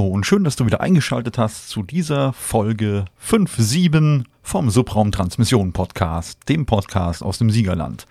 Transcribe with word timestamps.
Hallo 0.00 0.08
und 0.08 0.24
schön, 0.24 0.44
dass 0.44 0.56
du 0.56 0.64
wieder 0.64 0.80
eingeschaltet 0.80 1.36
hast 1.36 1.68
zu 1.68 1.82
dieser 1.82 2.32
Folge 2.32 3.04
5.7 3.22 4.24
vom 4.42 4.70
Subraumtransmission 4.70 5.74
Podcast, 5.74 6.38
dem 6.48 6.64
Podcast 6.64 7.22
aus 7.22 7.36
dem 7.36 7.50
Siegerland. 7.50 8.06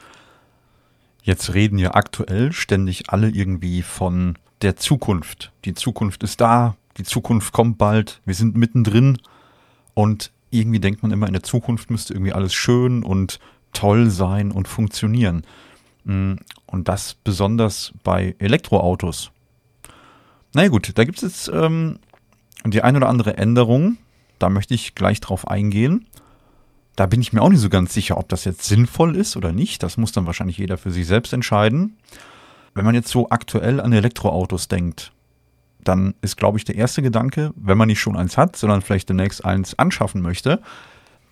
Jetzt 1.23 1.55
reden 1.55 1.79
ja 1.79 1.95
aktuell 1.95 2.51
ständig 2.51 3.09
alle 3.09 3.29
irgendwie 3.29 3.81
von 3.81 4.37
der 4.61 4.75
Zukunft. 4.75 5.51
Die 5.65 5.73
Zukunft 5.73 6.21
ist 6.21 6.39
da, 6.39 6.75
die 6.97 7.03
Zukunft 7.03 7.53
kommt 7.53 7.79
bald, 7.79 8.21
wir 8.23 8.35
sind 8.35 8.55
mittendrin 8.55 9.17
und 9.95 10.31
irgendwie 10.51 10.79
denkt 10.79 11.01
man 11.01 11.09
immer, 11.09 11.25
in 11.25 11.33
der 11.33 11.41
Zukunft 11.41 11.89
müsste 11.89 12.13
irgendwie 12.13 12.33
alles 12.33 12.53
schön 12.53 13.01
und 13.01 13.39
toll 13.73 14.11
sein 14.11 14.51
und 14.51 14.67
funktionieren. 14.67 15.43
Mm, 16.03 16.33
und 16.67 16.87
das 16.87 17.15
besonders 17.15 17.93
bei 18.03 18.35
Elektroautos. 18.37 19.31
Naja 20.53 20.69
gut, 20.69 20.97
da 20.97 21.03
gibt 21.03 21.21
es 21.21 21.23
jetzt 21.23 21.51
ähm, 21.53 21.99
die 22.65 22.81
ein 22.81 22.95
oder 22.95 23.09
andere 23.09 23.37
Änderung. 23.37 23.97
Da 24.39 24.49
möchte 24.49 24.73
ich 24.73 24.95
gleich 24.95 25.19
drauf 25.19 25.47
eingehen. 25.47 26.07
Da 26.95 27.05
bin 27.05 27.21
ich 27.21 27.33
mir 27.33 27.41
auch 27.41 27.49
nicht 27.49 27.61
so 27.61 27.69
ganz 27.69 27.93
sicher, 27.93 28.17
ob 28.17 28.29
das 28.29 28.45
jetzt 28.45 28.63
sinnvoll 28.63 29.15
ist 29.15 29.37
oder 29.37 29.51
nicht. 29.51 29.83
Das 29.83 29.97
muss 29.97 30.11
dann 30.11 30.25
wahrscheinlich 30.25 30.57
jeder 30.57 30.77
für 30.77 30.91
sich 30.91 31.07
selbst 31.07 31.33
entscheiden. 31.33 31.97
Wenn 32.73 32.85
man 32.85 32.95
jetzt 32.95 33.09
so 33.09 33.29
aktuell 33.29 33.79
an 33.79 33.93
Elektroautos 33.93 34.67
denkt, 34.67 35.11
dann 35.81 36.13
ist, 36.21 36.37
glaube 36.37 36.57
ich, 36.57 36.65
der 36.65 36.75
erste 36.75 37.01
Gedanke, 37.01 37.51
wenn 37.55 37.77
man 37.77 37.87
nicht 37.87 37.99
schon 37.99 38.17
eins 38.17 38.37
hat, 38.37 38.55
sondern 38.55 38.81
vielleicht 38.81 39.09
demnächst 39.09 39.45
eins 39.45 39.77
anschaffen 39.79 40.21
möchte, 40.21 40.61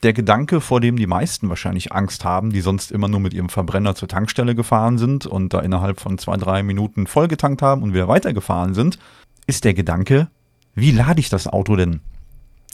der 0.03 0.13
Gedanke, 0.13 0.61
vor 0.61 0.79
dem 0.79 0.97
die 0.97 1.07
meisten 1.07 1.49
wahrscheinlich 1.49 1.91
Angst 1.91 2.23
haben, 2.23 2.51
die 2.51 2.61
sonst 2.61 2.91
immer 2.91 3.07
nur 3.07 3.19
mit 3.19 3.33
ihrem 3.33 3.49
Verbrenner 3.49 3.95
zur 3.95 4.07
Tankstelle 4.07 4.53
gefahren 4.53 4.97
sind 4.97 5.25
und 5.25 5.53
da 5.53 5.59
innerhalb 5.59 5.99
von 5.99 6.17
zwei, 6.17 6.37
drei 6.37 6.61
Minuten 6.63 7.07
vollgetankt 7.07 7.61
haben 7.61 7.81
und 7.81 7.93
wieder 7.93 8.07
weitergefahren 8.07 8.73
sind, 8.73 8.99
ist 9.47 9.63
der 9.63 9.73
Gedanke, 9.73 10.27
wie 10.75 10.91
lade 10.91 11.19
ich 11.19 11.29
das 11.29 11.47
Auto 11.47 11.75
denn? 11.75 12.01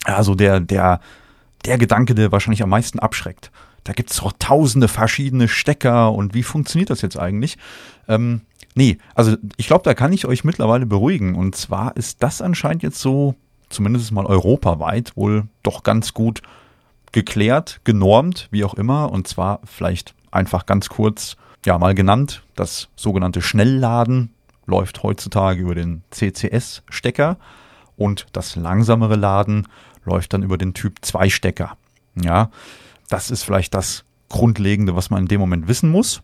Also 0.04 0.36
der, 0.36 0.60
der, 0.60 1.00
der 1.66 1.78
Gedanke, 1.78 2.16
der 2.16 2.32
wahrscheinlich 2.32 2.64
am 2.64 2.70
meisten 2.70 3.00
abschreckt. 3.00 3.52
Da 3.86 3.94
gibt's 3.94 4.18
doch 4.18 4.34
tausende 4.38 4.88
verschiedene 4.88 5.48
Stecker 5.48 6.12
und 6.12 6.34
wie 6.34 6.44
funktioniert 6.44 6.90
das 6.90 7.02
jetzt 7.02 7.18
eigentlich? 7.18 7.58
Ähm, 8.08 8.42
nee, 8.76 8.98
also 9.16 9.38
ich 9.58 9.68
glaube, 9.68 9.84
da 9.84 9.94
kann 9.94 10.14
ich 10.14 10.26
euch 10.26 10.44
mittlerweile 10.44 10.86
beruhigen. 10.86 11.36
Und 11.36 11.56
zwar 11.56 11.96
ist 11.96 12.24
das 12.24 12.42
anscheinend 12.42 12.84
jetzt 12.84 13.00
so, 13.00 13.36
zumindest 13.70 14.12
mal 14.12 14.26
europaweit, 14.26 15.16
wohl 15.16 15.48
doch 15.64 15.84
ganz 15.84 16.14
gut 16.14 16.42
geklärt, 17.14 17.80
genormt, 17.86 18.50
wie 18.52 18.66
auch 18.66 18.74
immer. 18.74 19.12
Und 19.12 19.28
zwar 19.28 19.62
vielleicht 19.64 20.14
einfach 20.32 20.66
ganz 20.66 20.90
kurz, 20.90 21.38
ja, 21.66 21.78
mal 21.78 21.96
genannt, 21.96 22.44
das 22.56 22.90
sogenannte 22.98 23.42
Schnellladen 23.42 24.34
läuft 24.66 25.04
heutzutage 25.04 25.62
über 25.62 25.76
den 25.76 26.04
CCS-Stecker 26.12 27.38
und 27.96 28.26
das 28.34 28.56
langsamere 28.56 29.16
Laden 29.16 29.68
läuft 30.04 30.34
dann 30.34 30.44
über 30.44 30.58
den 30.58 30.74
Typ 30.74 30.98
2 31.02 31.30
Stecker. 31.30 31.78
Ja, 32.22 32.50
das 33.10 33.32
ist 33.32 33.44
vielleicht 33.44 33.74
das 33.74 34.04
Grundlegende, 34.30 34.96
was 34.96 35.10
man 35.10 35.24
in 35.24 35.28
dem 35.28 35.40
Moment 35.40 35.68
wissen 35.68 35.90
muss. 35.90 36.22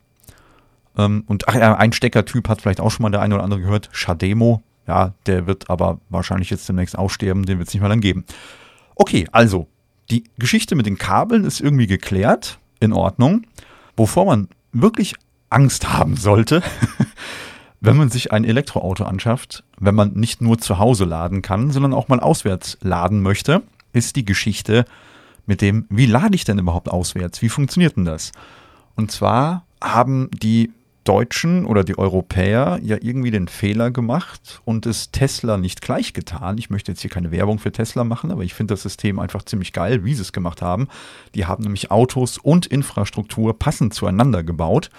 Ähm, 0.98 1.24
und 1.28 1.48
ach, 1.48 1.56
ein 1.56 1.94
Steckertyp 1.94 2.50
hat 2.50 2.62
vielleicht 2.62 2.80
auch 2.80 2.92
schon 2.92 3.04
mal 3.04 3.12
der 3.12 3.22
eine 3.22 3.36
oder 3.36 3.44
andere 3.44 3.62
gehört, 3.62 3.90
Shademo. 3.92 4.64
Ja, 4.88 5.14
der 5.28 5.46
wird 5.46 5.70
aber 5.70 6.00
wahrscheinlich 6.10 6.50
jetzt 6.50 6.68
demnächst 6.68 6.98
aussterben, 6.98 7.46
den 7.46 7.60
wird 7.60 7.68
es 7.68 7.74
nicht 7.74 7.82
mehr 7.82 7.90
dann 7.90 8.02
geben. 8.02 8.26
Okay, 8.96 9.28
also 9.32 9.68
die 10.12 10.24
Geschichte 10.38 10.76
mit 10.76 10.86
den 10.86 10.98
Kabeln 10.98 11.44
ist 11.44 11.62
irgendwie 11.62 11.88
geklärt, 11.88 12.60
in 12.80 12.94
Ordnung. 12.94 13.46
Wovor 13.96 14.26
man 14.26 14.48
wirklich 14.72 15.16
Angst 15.50 15.92
haben 15.92 16.16
sollte, 16.16 16.64
wenn 17.82 17.98
man 17.98 18.10
sich 18.10 18.32
ein 18.32 18.44
Elektroauto 18.44 19.04
anschafft, 19.04 19.64
wenn 19.80 19.96
man 19.96 20.14
nicht 20.14 20.42
nur 20.42 20.58
zu 20.58 20.80
Hause 20.80 21.06
laden 21.06 21.42
kann, 21.42 21.72
sondern 21.72 21.94
auch 21.94 22.08
mal 22.08 22.20
auswärts 22.20 22.78
laden 22.82 23.22
möchte, 23.22 23.64
ist 23.94 24.16
die 24.16 24.26
Geschichte 24.26 24.86
mit 25.46 25.62
dem, 25.62 25.86
wie 25.90 26.06
lade 26.06 26.36
ich 26.36 26.44
denn 26.44 26.60
überhaupt 26.60 26.90
auswärts? 26.90 27.42
Wie 27.42 27.50
funktioniert 27.50 27.98
denn 27.98 28.06
das? 28.06 28.32
Und 28.96 29.12
zwar 29.12 29.66
haben 29.82 30.30
die 30.32 30.72
Deutschen 31.10 31.66
oder 31.66 31.84
die 31.84 31.98
Europäer 31.98 32.80
ja 32.84 32.96
irgendwie 33.02 33.32
den 33.32 33.48
Fehler 33.48 33.90
gemacht 33.90 34.62
und 34.64 34.86
es 34.86 35.10
Tesla 35.10 35.58
nicht 35.58 35.82
gleich 35.82 36.14
getan. 36.14 36.60
Ich 36.60 36.70
möchte 36.70 36.92
jetzt 36.92 37.02
hier 37.02 37.10
keine 37.10 37.32
Werbung 37.32 37.58
für 37.58 37.72
Tesla 37.72 38.04
machen, 38.04 38.32
aber 38.32 38.44
ich 38.44 38.54
finde 38.54 38.74
das 38.76 38.84
System 38.84 39.18
einfach 39.18 39.42
ziemlich 39.42 39.74
geil, 39.74 40.06
wie 40.06 40.14
sie 40.14 40.22
es 40.22 40.34
gemacht 40.34 40.62
haben. 40.62 40.88
Die 41.34 41.48
haben 41.48 41.64
nämlich 41.64 41.90
Autos 41.90 42.38
und 42.38 42.68
Infrastruktur 42.68 43.58
passend 43.58 43.96
zueinander 43.96 44.44
gebaut. 44.44 44.92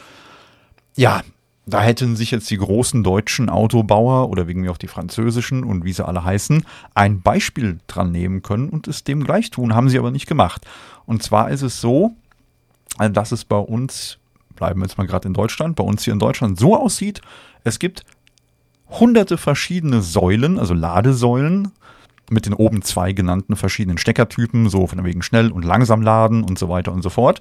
Ja, 0.97 1.23
da 1.65 1.81
hätten 1.81 2.17
sich 2.17 2.33
jetzt 2.33 2.51
die 2.51 2.59
großen 2.59 3.05
deutschen 3.05 3.49
Autobauer 3.49 4.31
oder 4.31 4.49
wegen 4.49 4.63
mir 4.63 4.73
auch 4.73 4.79
die 4.79 4.89
französischen 4.89 5.63
und 5.63 5.85
wie 5.85 5.93
sie 5.93 6.05
alle 6.05 6.25
heißen, 6.25 6.67
ein 6.93 7.21
Beispiel 7.23 7.79
dran 7.87 8.11
nehmen 8.11 8.43
können 8.43 8.69
und 8.69 8.89
es 8.89 9.05
dem 9.05 9.23
gleich 9.23 9.51
tun, 9.51 9.77
haben 9.77 9.89
sie 9.89 9.99
aber 10.01 10.11
nicht 10.11 10.27
gemacht. 10.27 10.67
Und 11.07 11.23
zwar 11.23 11.51
ist 11.51 11.63
es 11.63 11.81
so, 11.81 12.17
dass 12.99 13.31
es 13.31 13.45
bei 13.45 13.59
uns 13.59 14.20
bleiben 14.61 14.83
jetzt 14.83 14.99
mal 14.99 15.07
gerade 15.07 15.27
in 15.27 15.35
Deutschland, 15.35 15.75
bei 15.75 15.83
uns 15.83 16.05
hier 16.05 16.13
in 16.13 16.21
Deutschland 16.21 16.59
so 16.59 16.77
aussieht, 16.77 17.21
es 17.65 17.81
gibt 17.81 18.05
hunderte 18.89 19.39
verschiedene 19.39 20.03
Säulen, 20.03 20.59
also 20.59 20.75
Ladesäulen, 20.75 21.73
mit 22.31 22.47
den 22.47 22.55
oben 22.55 22.83
zwei 22.83 23.13
genannten 23.13 23.57
verschiedenen 23.57 23.99
Steckertypen, 23.99 24.69
so 24.69 24.87
von 24.87 25.03
wegen 25.03 25.23
schnell 25.23 25.51
und 25.51 25.65
langsam 25.65 26.03
laden 26.03 26.45
und 26.45 26.59
so 26.59 26.69
weiter 26.69 26.93
und 26.93 27.03
so 27.03 27.11
fort. 27.11 27.41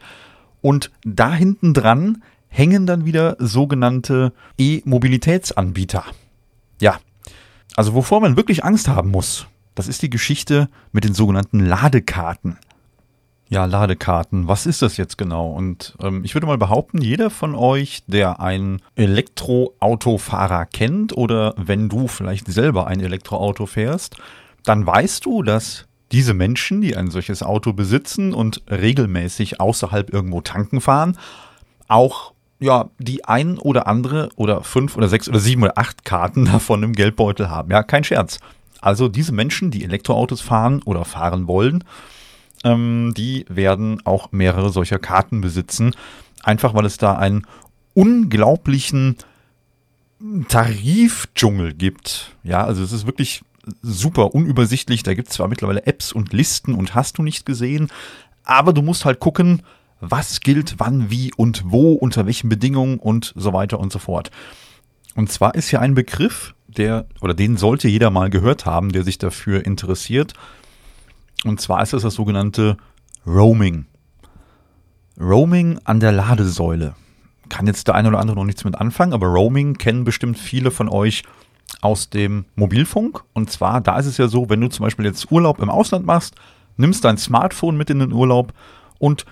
Und 0.62 0.92
da 1.04 1.32
hinten 1.34 1.74
dran 1.76 2.24
hängen 2.48 2.88
dann 2.88 3.06
wieder 3.06 3.36
sogenannte 3.38 4.34
E-Mobilitätsanbieter. 4.58 6.06
Ja, 6.82 6.98
also 7.76 7.94
wovor 7.94 8.22
man 8.22 8.36
wirklich 8.36 8.64
Angst 8.64 8.88
haben 8.88 9.12
muss, 9.12 9.46
das 9.76 9.88
ist 9.88 10.02
die 10.02 10.10
Geschichte 10.10 10.70
mit 10.92 11.04
den 11.04 11.14
sogenannten 11.14 11.60
Ladekarten. 11.60 12.58
Ja, 13.52 13.66
Ladekarten. 13.66 14.48
Was 14.48 14.68
ist 14.68 14.84
das 14.84 14.98
jetzt 14.98 15.18
genau? 15.18 15.52
Und 15.52 15.96
ähm, 16.04 16.24
ich 16.24 16.36
würde 16.36 16.46
mal 16.46 16.60
behaupten, 16.60 17.02
jeder 17.02 17.32
von 17.32 17.56
euch, 17.56 18.04
der 18.06 18.40
einen 18.40 18.80
Elektroautofahrer 18.96 20.68
kennt 20.68 21.18
oder 21.18 21.56
wenn 21.58 21.90
du 21.90 22.08
vielleicht 22.08 22.46
selber 22.48 22.86
ein 22.86 23.00
Elektroauto 23.00 23.66
fährst, 23.66 24.18
dann 24.66 24.86
weißt 24.86 25.26
du, 25.26 25.42
dass 25.42 25.88
diese 26.12 26.36
Menschen, 26.36 26.82
die 26.82 26.96
ein 26.96 27.10
solches 27.10 27.42
Auto 27.42 27.74
besitzen 27.74 28.36
und 28.36 28.62
regelmäßig 28.70 29.60
außerhalb 29.60 30.14
irgendwo 30.14 30.42
tanken 30.42 30.80
fahren, 30.80 31.18
auch 31.88 32.34
ja, 32.60 32.90
die 33.00 33.26
ein 33.26 33.58
oder 33.58 33.88
andere 33.88 34.30
oder 34.36 34.64
fünf 34.64 34.96
oder 34.96 35.08
sechs 35.08 35.28
oder 35.28 35.40
sieben 35.40 35.64
oder 35.64 35.78
acht 35.78 36.06
Karten 36.06 36.46
davon 36.52 36.84
im 36.84 36.94
Geldbeutel 36.94 37.50
haben. 37.50 37.72
Ja, 37.72 37.82
kein 37.82 38.04
Scherz. 38.04 38.40
Also 38.80 39.08
diese 39.08 39.32
Menschen, 39.32 39.72
die 39.72 39.84
Elektroautos 39.84 40.42
fahren 40.42 40.84
oder 40.84 41.04
fahren 41.04 41.48
wollen, 41.48 41.84
ähm, 42.64 43.14
die 43.16 43.46
werden 43.50 44.06
auch 44.06 44.32
mehrere 44.32 44.72
solcher 44.72 45.00
Karten 45.00 45.42
besitzen. 45.42 45.96
Einfach 46.44 46.74
weil 46.74 46.86
es 46.86 46.98
da 46.98 47.16
einen 47.16 47.46
unglaublichen 47.94 49.18
Tarifdschungel 50.48 51.74
gibt. 51.74 52.36
Ja, 52.44 52.64
also 52.64 52.84
es 52.84 52.92
ist 52.92 53.06
wirklich 53.06 53.42
super 53.82 54.34
unübersichtlich. 54.34 55.04
Da 55.04 55.14
gibt 55.14 55.30
es 55.30 55.36
zwar 55.36 55.48
mittlerweile 55.48 55.86
Apps 55.86 56.12
und 56.12 56.34
Listen 56.34 56.74
und 56.74 56.96
hast 56.96 57.18
du 57.18 57.24
nicht 57.24 57.46
gesehen, 57.46 57.90
aber 58.44 58.74
du 58.74 58.82
musst 58.82 59.06
halt 59.06 59.20
gucken, 59.20 59.62
was 60.02 60.40
gilt 60.40 60.76
wann, 60.78 61.12
wie 61.12 61.32
und 61.36 61.64
wo, 61.66 61.94
unter 61.94 62.26
welchen 62.26 62.50
Bedingungen 62.50 63.00
und 63.00 63.34
so 63.36 63.54
weiter 63.54 63.80
und 63.80 63.92
so 63.92 64.00
fort. 64.00 64.32
Und 65.16 65.32
zwar 65.32 65.56
ist 65.56 65.72
ja 65.72 65.80
ein 65.80 65.94
Begriff, 65.94 66.56
der, 66.68 67.06
oder 67.22 67.34
den 67.34 67.58
sollte 67.58 67.88
jeder 67.88 68.10
mal 68.10 68.30
gehört 68.30 68.66
haben, 68.66 68.92
der 68.92 69.04
sich 69.04 69.18
dafür 69.18 69.66
interessiert. 69.66 70.34
Und 71.46 71.62
zwar 71.62 71.82
ist 71.82 71.94
es 71.94 72.04
das 72.04 72.16
sogenannte 72.16 72.78
Roaming. 73.26 73.86
Roaming 75.20 75.80
an 75.84 76.00
der 76.00 76.12
Ladesäule. 76.12 76.96
Kann 77.50 77.68
jetzt 77.68 77.88
der 77.88 77.96
eine 77.96 78.10
oder 78.10 78.20
andere 78.20 78.38
noch 78.38 78.46
nichts 78.46 78.64
mit 78.64 78.76
anfangen, 78.76 79.14
aber 79.14 79.28
Roaming 79.28 79.76
kennen 79.78 80.04
bestimmt 80.04 80.38
viele 80.38 80.72
von 80.72 80.88
euch 80.88 81.24
aus 81.82 82.10
dem 82.10 82.46
Mobilfunk. 82.56 83.24
Und 83.34 83.50
zwar, 83.50 83.82
da 83.82 83.98
ist 83.98 84.06
es 84.06 84.18
ja 84.18 84.28
so, 84.28 84.50
wenn 84.50 84.62
du 84.62 84.68
zum 84.70 84.84
Beispiel 84.84 85.06
jetzt 85.06 85.32
Urlaub 85.32 85.60
im 85.60 85.70
Ausland 85.70 86.06
machst, 86.06 86.36
nimmst 86.78 87.04
dein 87.04 87.18
Smartphone 87.18 87.78
mit 87.78 87.90
in 87.90 88.00
den 88.00 88.14
Urlaub 88.14 88.54
und 88.98 89.26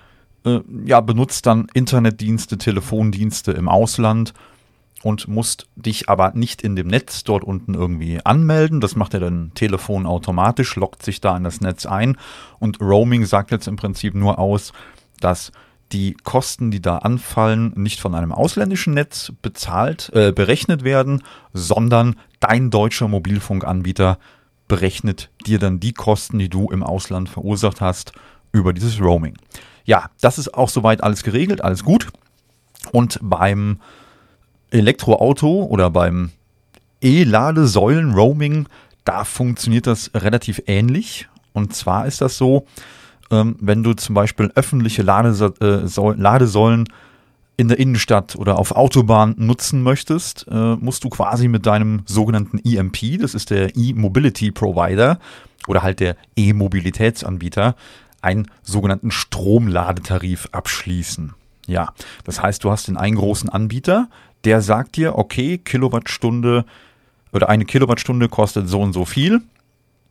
äh, 0.46 0.60
ja, 0.86 1.02
benutzt 1.02 1.46
dann 1.46 1.68
Internetdienste, 1.74 2.58
Telefondienste 2.58 3.52
im 3.52 3.70
Ausland 3.70 4.34
und 5.04 5.28
musst 5.28 5.68
dich 5.76 6.10
aber 6.10 6.32
nicht 6.34 6.62
in 6.62 6.76
dem 6.76 6.88
Netz 6.88 7.24
dort 7.24 7.44
unten 7.44 7.74
irgendwie 7.74 8.20
anmelden. 8.24 8.82
Das 8.82 8.96
macht 8.96 9.14
er 9.14 9.20
dann 9.20 9.52
Telefon 9.54 10.06
automatisch, 10.06 10.76
lockt 10.76 11.04
sich 11.04 11.22
da 11.22 11.36
in 11.38 11.44
das 11.44 11.62
Netz 11.62 11.86
ein 11.86 12.18
und 12.60 12.82
Roaming 12.82 13.26
sagt 13.26 13.52
jetzt 13.52 13.68
im 13.68 13.76
Prinzip 13.76 14.16
nur 14.16 14.40
aus, 14.40 14.74
dass 15.20 15.52
die 15.92 16.16
Kosten, 16.24 16.72
die 16.72 16.82
da 16.82 16.98
anfallen, 16.98 17.72
nicht 17.76 18.00
von 18.00 18.14
einem 18.14 18.32
ausländischen 18.32 18.94
Netz 18.94 19.32
bezahlt, 19.42 20.12
äh, 20.14 20.34
berechnet 20.34 20.84
werden, 20.84 21.24
sondern 21.54 22.16
dein 22.40 22.70
deutscher 22.70 23.08
Mobilfunkanbieter 23.08 24.20
berechnet 24.68 25.30
dir 25.46 25.60
dann 25.60 25.80
die 25.80 25.94
Kosten, 25.94 26.40
die 26.40 26.50
du 26.50 26.70
im 26.70 26.84
Ausland 26.84 27.30
verursacht 27.30 27.80
hast, 27.80 28.12
über 28.52 28.74
dieses 28.74 29.00
Roaming. 29.00 29.38
Ja, 29.86 30.10
das 30.20 30.38
ist 30.38 30.54
auch 30.54 30.70
soweit 30.70 31.02
alles 31.04 31.24
geregelt, 31.24 31.64
alles 31.64 31.86
gut. 31.86 32.08
Und 32.92 33.20
beim 33.22 33.80
Elektroauto 34.72 35.64
oder 35.64 35.90
beim 35.90 36.32
E-Ladesäulen-Roaming, 37.02 38.68
da 39.06 39.24
funktioniert 39.24 39.88
das 39.88 40.12
relativ 40.14 40.62
ähnlich. 40.68 41.28
Und 41.54 41.76
zwar 41.76 42.06
ist 42.06 42.22
das 42.22 42.38
so, 42.38 42.66
ähm, 43.32 43.56
wenn 43.60 43.84
du 43.84 43.94
zum 43.94 44.16
Beispiel 44.16 44.52
öffentliche 44.56 45.02
äh, 45.02 46.16
Ladesäulen 46.16 46.86
in 47.58 47.68
der 47.68 47.80
Innenstadt 47.80 48.36
oder 48.36 48.60
auf 48.60 48.72
Autobahn 48.72 49.34
nutzen 49.38 49.82
möchtest, 49.82 50.46
äh, 50.50 50.76
musst 50.76 51.04
du 51.04 51.10
quasi 51.10 51.48
mit 51.48 51.66
deinem 51.66 52.04
sogenannten 52.06 52.60
EMP, 52.60 53.20
das 53.20 53.34
ist 53.34 53.50
der 53.50 53.76
E-Mobility 53.76 54.52
Provider 54.52 55.20
oder 55.68 55.82
halt 55.82 56.00
der 56.00 56.16
E-Mobilitätsanbieter, 56.36 57.76
einen 58.22 58.48
sogenannten 58.62 59.12
Stromladetarif 59.12 60.50
abschließen. 60.52 61.34
Ja, 61.66 61.94
das 62.24 62.42
heißt, 62.42 62.64
du 62.64 62.72
hast 62.72 62.88
den 62.88 62.96
einen 62.98 63.18
großen 63.18 63.50
Anbieter, 63.50 64.10
der 64.48 64.62
sagt 64.62 64.96
dir, 64.96 65.18
okay, 65.18 65.58
Kilowattstunde 65.58 66.64
oder 67.34 67.50
eine 67.50 67.66
Kilowattstunde 67.66 68.30
kostet 68.30 68.70
so 68.70 68.80
und 68.80 68.94
so 68.94 69.04
viel 69.04 69.42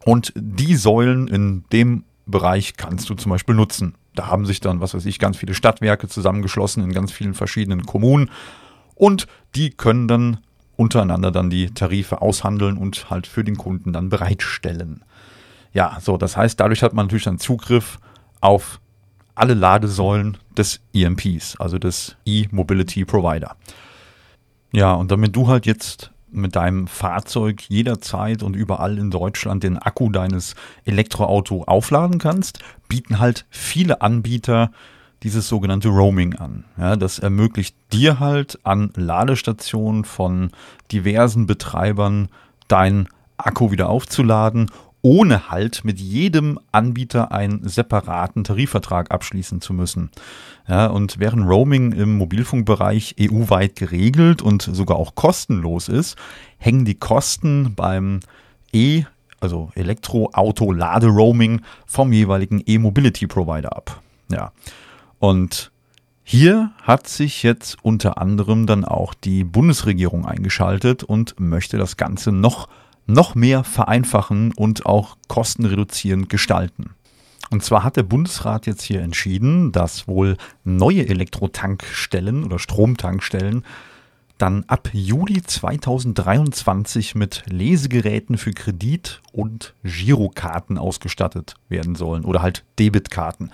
und 0.04 0.30
die 0.36 0.76
Säulen 0.76 1.26
in 1.26 1.64
dem 1.72 2.04
Bereich 2.26 2.76
kannst 2.76 3.08
du 3.08 3.14
zum 3.14 3.30
Beispiel 3.30 3.54
nutzen. 3.54 3.94
Da 4.14 4.26
haben 4.26 4.44
sich 4.44 4.60
dann, 4.60 4.80
was 4.82 4.92
weiß 4.92 5.06
ich, 5.06 5.18
ganz 5.18 5.38
viele 5.38 5.54
Stadtwerke 5.54 6.06
zusammengeschlossen 6.08 6.84
in 6.84 6.92
ganz 6.92 7.12
vielen 7.12 7.32
verschiedenen 7.32 7.86
Kommunen 7.86 8.30
und 8.94 9.26
die 9.54 9.70
können 9.70 10.06
dann 10.06 10.36
untereinander 10.76 11.30
dann 11.30 11.48
die 11.48 11.70
Tarife 11.70 12.20
aushandeln 12.20 12.76
und 12.76 13.08
halt 13.08 13.26
für 13.26 13.42
den 13.42 13.56
Kunden 13.56 13.94
dann 13.94 14.10
bereitstellen. 14.10 15.02
Ja, 15.72 15.96
so, 16.02 16.18
das 16.18 16.36
heißt, 16.36 16.60
dadurch 16.60 16.82
hat 16.82 16.92
man 16.92 17.06
natürlich 17.06 17.24
dann 17.24 17.38
Zugriff 17.38 17.98
auf 18.42 18.80
alle 19.34 19.54
Ladesäulen 19.54 20.36
des 20.58 20.82
EMPs, 20.92 21.56
also 21.56 21.78
des 21.78 22.16
E-Mobility 22.26 23.06
Provider. 23.06 23.56
Ja, 24.76 24.92
und 24.92 25.10
damit 25.10 25.34
du 25.34 25.48
halt 25.48 25.64
jetzt 25.64 26.10
mit 26.30 26.54
deinem 26.54 26.86
Fahrzeug 26.86 27.62
jederzeit 27.70 28.42
und 28.42 28.54
überall 28.54 28.98
in 28.98 29.10
Deutschland 29.10 29.62
den 29.62 29.78
Akku 29.78 30.10
deines 30.10 30.54
Elektroauto 30.84 31.64
aufladen 31.64 32.18
kannst, 32.18 32.58
bieten 32.86 33.18
halt 33.18 33.46
viele 33.48 34.02
Anbieter 34.02 34.70
dieses 35.22 35.48
sogenannte 35.48 35.88
Roaming 35.88 36.34
an. 36.34 36.64
Ja, 36.76 36.96
das 36.96 37.18
ermöglicht 37.18 37.74
dir 37.90 38.20
halt 38.20 38.58
an 38.64 38.90
Ladestationen 38.96 40.04
von 40.04 40.50
diversen 40.92 41.46
Betreibern 41.46 42.28
deinen 42.68 43.08
Akku 43.38 43.70
wieder 43.70 43.88
aufzuladen 43.88 44.70
ohne 45.06 45.50
halt 45.52 45.84
mit 45.84 46.00
jedem 46.00 46.58
Anbieter 46.72 47.30
einen 47.30 47.68
separaten 47.68 48.42
Tarifvertrag 48.42 49.12
abschließen 49.12 49.60
zu 49.60 49.72
müssen. 49.72 50.10
Ja, 50.66 50.88
und 50.88 51.20
während 51.20 51.48
Roaming 51.48 51.92
im 51.92 52.18
Mobilfunkbereich 52.18 53.14
EU-weit 53.20 53.76
geregelt 53.76 54.42
und 54.42 54.62
sogar 54.62 54.96
auch 54.96 55.14
kostenlos 55.14 55.88
ist, 55.88 56.16
hängen 56.58 56.84
die 56.84 56.96
Kosten 56.96 57.76
beim 57.76 58.18
E, 58.72 59.04
also 59.38 59.70
Elektroauto-Lade-Roaming 59.76 61.60
vom 61.86 62.12
jeweiligen 62.12 62.60
E-Mobility-Provider 62.66 63.76
ab. 63.76 64.02
Ja. 64.28 64.50
Und 65.20 65.70
hier 66.24 66.72
hat 66.82 67.06
sich 67.06 67.44
jetzt 67.44 67.76
unter 67.80 68.18
anderem 68.18 68.66
dann 68.66 68.84
auch 68.84 69.14
die 69.14 69.44
Bundesregierung 69.44 70.26
eingeschaltet 70.26 71.04
und 71.04 71.38
möchte 71.38 71.78
das 71.78 71.96
Ganze 71.96 72.32
noch 72.32 72.66
noch 73.06 73.34
mehr 73.34 73.64
vereinfachen 73.64 74.52
und 74.52 74.86
auch 74.86 75.16
kostenreduzierend 75.28 76.28
gestalten. 76.28 76.90
Und 77.50 77.62
zwar 77.62 77.84
hat 77.84 77.96
der 77.96 78.02
Bundesrat 78.02 78.66
jetzt 78.66 78.82
hier 78.82 79.02
entschieden, 79.02 79.70
dass 79.70 80.08
wohl 80.08 80.36
neue 80.64 81.08
Elektrotankstellen 81.08 82.44
oder 82.44 82.58
Stromtankstellen 82.58 83.64
dann 84.38 84.64
ab 84.66 84.90
Juli 84.92 85.42
2023 85.42 87.14
mit 87.14 87.44
Lesegeräten 87.46 88.36
für 88.36 88.52
Kredit- 88.52 89.22
und 89.32 89.74
Girokarten 89.82 90.76
ausgestattet 90.76 91.54
werden 91.68 91.94
sollen 91.94 92.24
oder 92.24 92.42
halt 92.42 92.64
Debitkarten. 92.78 93.50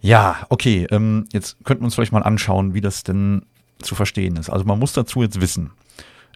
Ja, 0.00 0.46
okay, 0.48 0.86
ähm, 0.90 1.26
jetzt 1.32 1.56
könnten 1.64 1.82
wir 1.82 1.86
uns 1.86 1.94
vielleicht 1.94 2.12
mal 2.12 2.22
anschauen, 2.22 2.74
wie 2.74 2.80
das 2.80 3.02
denn 3.02 3.44
zu 3.78 3.94
verstehen 3.94 4.36
ist. 4.36 4.48
Also 4.48 4.64
man 4.64 4.78
muss 4.78 4.92
dazu 4.92 5.22
jetzt 5.22 5.40
wissen, 5.40 5.70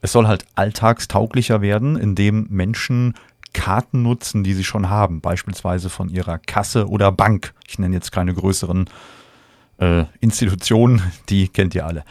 es 0.01 0.13
soll 0.13 0.27
halt 0.27 0.45
alltagstauglicher 0.55 1.61
werden, 1.61 1.97
indem 1.97 2.47
Menschen 2.51 3.15
Karten 3.53 4.03
nutzen, 4.03 4.45
die 4.45 4.55
sie 4.55 4.65
schon 4.65 4.89
haben, 4.89 5.21
beispielsweise 5.21 5.89
von 5.89 6.09
ihrer 6.09 6.39
Kasse 6.39 6.89
oder 6.89 7.11
Bank. 7.11 7.55
Ich 7.67 7.79
nenne 7.79 7.95
jetzt 7.95 8.13
keine 8.13 8.35
größeren 8.35 8.89
äh, 9.79 10.05
Institutionen, 10.21 11.03
die 11.29 11.49
kennt 11.49 11.75
ihr 11.75 11.87
alle. 11.87 12.05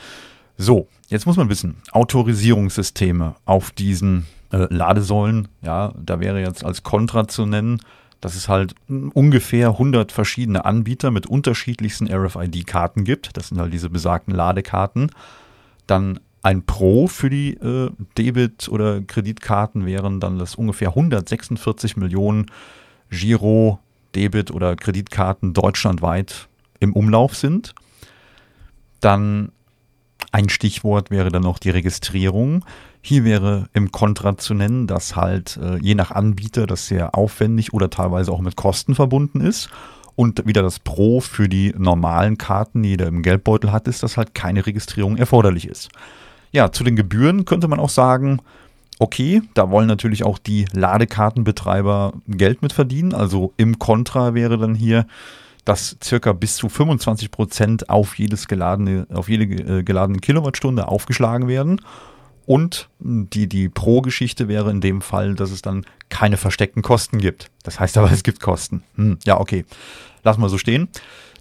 So, 0.57 0.87
jetzt 1.09 1.25
muss 1.25 1.37
man 1.37 1.49
wissen, 1.49 1.77
Autorisierungssysteme 1.91 3.35
auf 3.45 3.71
diesen 3.71 4.25
äh, 4.51 4.67
Ladesäulen, 4.73 5.47
ja, 5.61 5.93
da 5.97 6.19
wäre 6.19 6.41
jetzt 6.41 6.65
als 6.65 6.83
Kontra 6.83 7.27
zu 7.27 7.45
nennen, 7.45 7.79
dass 8.21 8.35
es 8.35 8.49
halt 8.49 8.73
ungefähr 8.87 9.69
100 9.69 10.11
verschiedene 10.11 10.65
Anbieter 10.65 11.11
mit 11.11 11.27
unterschiedlichsten 11.27 12.11
RFID-Karten 12.11 13.03
gibt. 13.03 13.37
Das 13.37 13.49
sind 13.49 13.59
halt 13.59 13.71
diese 13.71 13.91
besagten 13.91 14.33
Ladekarten. 14.33 15.11
Dann 15.85 16.19
ein 16.47 16.65
Pro 16.65 17.07
für 17.07 17.29
die 17.29 17.55
äh, 17.55 17.91
Debit- 18.17 18.69
oder 18.69 19.01
Kreditkarten 19.01 19.85
wären 19.85 20.21
dann 20.21 20.39
das 20.39 20.55
ungefähr 20.55 20.89
146 20.89 21.97
Millionen 21.97 22.45
Giro, 23.09 23.79
Debit- 24.15 24.51
oder 24.51 24.77
Kreditkarten 24.77 25.53
deutschlandweit 25.53 26.47
im 26.79 26.93
Umlauf 26.93 27.35
sind. 27.35 27.75
Dann 29.01 29.51
ein 30.31 30.47
Stichwort 30.47 31.11
wäre 31.11 31.31
dann 31.31 31.43
noch 31.43 31.59
die 31.59 31.69
Registrierung. 31.69 32.63
Hier 33.01 33.25
wäre 33.25 33.67
im 33.73 33.91
Kontra 33.91 34.37
zu 34.37 34.53
nennen, 34.53 34.87
dass 34.87 35.17
halt 35.17 35.59
äh, 35.61 35.77
je 35.79 35.95
nach 35.95 36.11
Anbieter 36.11 36.65
das 36.65 36.87
sehr 36.87 37.13
aufwendig 37.13 37.73
oder 37.73 37.89
teilweise 37.89 38.31
auch 38.31 38.39
mit 38.39 38.55
Kosten 38.55 38.95
verbunden 38.95 39.41
ist. 39.41 39.69
Und 40.15 40.47
wieder 40.47 40.61
das 40.61 40.79
Pro 40.79 41.19
für 41.19 41.49
die 41.49 41.73
normalen 41.77 42.37
Karten, 42.37 42.83
die 42.83 42.89
jeder 42.91 43.07
im 43.07 43.21
Geldbeutel 43.21 43.73
hat, 43.73 43.89
ist, 43.89 44.01
dass 44.01 44.15
halt 44.15 44.33
keine 44.33 44.65
Registrierung 44.65 45.17
erforderlich 45.17 45.67
ist. 45.67 45.89
Ja, 46.51 46.71
zu 46.71 46.83
den 46.83 46.95
Gebühren 46.95 47.45
könnte 47.45 47.67
man 47.67 47.79
auch 47.79 47.89
sagen, 47.89 48.41
okay, 48.99 49.41
da 49.53 49.69
wollen 49.69 49.87
natürlich 49.87 50.23
auch 50.23 50.37
die 50.37 50.65
Ladekartenbetreiber 50.71 52.13
Geld 52.27 52.61
mit 52.61 52.73
verdienen. 52.73 53.13
Also 53.13 53.53
im 53.57 53.79
Kontra 53.79 54.33
wäre 54.33 54.57
dann 54.57 54.75
hier, 54.75 55.05
dass 55.65 55.97
circa 56.03 56.33
bis 56.33 56.55
zu 56.55 56.69
25 56.69 57.29
Prozent 57.29 57.89
auf 57.89 58.17
jedes 58.17 58.47
geladene, 58.47 59.05
auf 59.13 59.29
jede 59.29 59.43
äh, 59.43 59.83
geladene 59.83 60.19
Kilowattstunde 60.19 60.87
aufgeschlagen 60.87 61.47
werden. 61.47 61.81
Und 62.45 62.87
die, 62.99 63.47
die 63.47 63.67
Pro-Geschichte 63.67 64.47
wäre 64.47 64.71
in 64.71 64.79
dem 64.79 65.01
Fall, 65.01 65.35
dass 65.35 65.51
es 65.51 65.61
dann 65.61 65.85
keine 66.07 66.37
versteckten 66.37 66.81
Kosten 66.81 67.17
gibt. 67.17 67.51
Das 67.63 67.79
heißt 67.79 67.97
aber, 67.97 68.11
es 68.13 68.23
gibt 68.23 68.39
Kosten. 68.39 68.83
Hm, 68.95 69.19
ja, 69.25 69.39
okay. 69.39 69.65
Lassen 70.23 70.41
wir 70.41 70.49
so 70.49 70.57
stehen. 70.57 70.87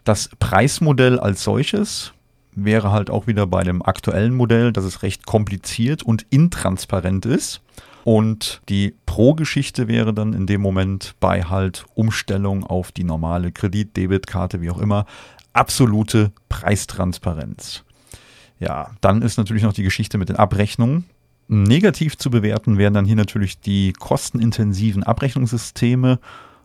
Das 0.02 0.30
Preismodell 0.40 1.18
als 1.20 1.44
solches 1.44 2.12
wäre 2.56 2.90
halt 2.90 3.10
auch 3.10 3.26
wieder 3.26 3.46
bei 3.46 3.62
dem 3.62 3.82
aktuellen 3.82 4.34
Modell, 4.34 4.72
dass 4.72 4.84
es 4.84 5.02
recht 5.02 5.26
kompliziert 5.26 6.02
und 6.02 6.26
intransparent 6.30 7.26
ist. 7.26 7.60
Und 8.02 8.62
die 8.68 8.94
Pro-Geschichte 9.04 9.88
wäre 9.88 10.14
dann 10.14 10.32
in 10.32 10.46
dem 10.46 10.60
Moment 10.60 11.14
bei 11.20 11.42
halt 11.42 11.84
Umstellung 11.94 12.64
auf 12.64 12.92
die 12.92 13.04
normale 13.04 13.52
Kredit, 13.52 13.96
Debitkarte, 13.96 14.60
wie 14.60 14.70
auch 14.70 14.78
immer, 14.78 15.06
absolute 15.52 16.32
Preistransparenz. 16.48 17.84
Ja, 18.58 18.90
dann 19.00 19.22
ist 19.22 19.36
natürlich 19.36 19.64
noch 19.64 19.72
die 19.72 19.82
Geschichte 19.82 20.18
mit 20.18 20.28
den 20.28 20.36
Abrechnungen. 20.36 21.04
Negativ 21.48 22.16
zu 22.16 22.30
bewerten 22.30 22.78
wären 22.78 22.94
dann 22.94 23.04
hier 23.04 23.16
natürlich 23.16 23.60
die 23.60 23.92
kostenintensiven 23.92 25.02
Abrechnungssysteme 25.02 26.18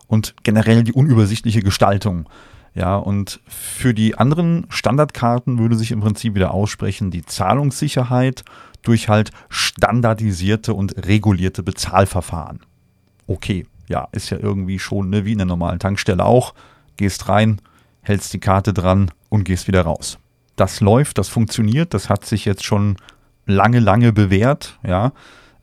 und 0.07 0.35
generell 0.43 0.83
die 0.83 0.93
unübersichtliche 0.93 1.61
Gestaltung. 1.61 2.29
Ja, 2.73 2.95
und 2.95 3.41
für 3.47 3.93
die 3.93 4.17
anderen 4.17 4.65
Standardkarten 4.69 5.59
würde 5.59 5.75
sich 5.75 5.91
im 5.91 5.99
Prinzip 5.99 6.35
wieder 6.35 6.53
aussprechen, 6.53 7.11
die 7.11 7.25
Zahlungssicherheit 7.25 8.45
durch 8.81 9.09
halt 9.09 9.31
standardisierte 9.49 10.73
und 10.73 11.05
regulierte 11.05 11.63
Bezahlverfahren. 11.63 12.61
Okay, 13.27 13.65
ja, 13.87 14.07
ist 14.13 14.29
ja 14.29 14.37
irgendwie 14.39 14.79
schon 14.79 15.09
ne, 15.09 15.25
wie 15.25 15.33
in 15.33 15.39
der 15.39 15.47
normalen 15.47 15.79
Tankstelle 15.79 16.25
auch. 16.25 16.53
Gehst 16.95 17.27
rein, 17.27 17.61
hältst 18.01 18.33
die 18.33 18.39
Karte 18.39 18.73
dran 18.73 19.11
und 19.29 19.43
gehst 19.43 19.67
wieder 19.67 19.81
raus. 19.81 20.17
Das 20.55 20.79
läuft, 20.79 21.17
das 21.17 21.27
funktioniert, 21.27 21.93
das 21.93 22.09
hat 22.09 22.25
sich 22.25 22.45
jetzt 22.45 22.63
schon 22.63 22.95
lange, 23.45 23.79
lange 23.79 24.13
bewährt. 24.13 24.79
Ja, 24.85 25.11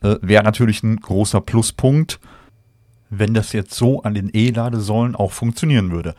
äh, 0.03 0.17
wäre 0.21 0.45
natürlich 0.45 0.83
ein 0.83 0.97
großer 0.97 1.41
Pluspunkt, 1.41 2.21
wenn 3.11 3.35
das 3.35 3.53
jetzt 3.53 3.75
so 3.75 4.03
an 4.03 4.15
den 4.15 4.31
E-Ladesäulen 4.33 5.17
auch 5.17 5.33
funktionieren 5.33 5.91
würde. 5.91 6.15